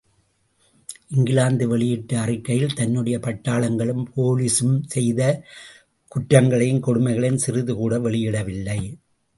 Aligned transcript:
இங்கிலாந்து 1.15 1.65
வெளியிட்ட 1.67 2.17
அறிக்கையில் 2.19 2.73
தன்னுடைய 2.73 3.17
பட்டாளங்களும் 3.17 4.03
போலிஸும் 4.15 4.75
செய்த 4.87 5.21
குற்றங்களையும் 6.11 6.83
கொடுமைகளையும் 6.83 7.43
சிறிது 7.45 7.75
கூட 7.75 7.99
வெளியிடவில்லை. 7.99 8.79